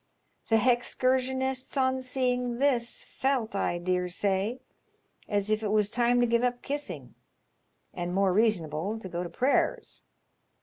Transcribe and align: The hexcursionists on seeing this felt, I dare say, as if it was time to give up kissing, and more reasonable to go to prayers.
The 0.49 0.55
hexcursionists 0.55 1.79
on 1.79 2.01
seeing 2.01 2.57
this 2.57 3.03
felt, 3.03 3.55
I 3.55 3.77
dare 3.77 4.07
say, 4.09 4.59
as 5.29 5.51
if 5.51 5.61
it 5.61 5.67
was 5.69 5.91
time 5.91 6.19
to 6.21 6.25
give 6.25 6.41
up 6.41 6.63
kissing, 6.63 7.13
and 7.93 8.11
more 8.11 8.33
reasonable 8.33 8.97
to 8.97 9.07
go 9.07 9.21
to 9.21 9.29
prayers. 9.29 10.01